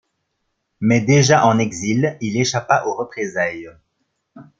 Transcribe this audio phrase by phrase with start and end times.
[0.79, 3.69] Mais déjà en exil, il échappa aux représailles.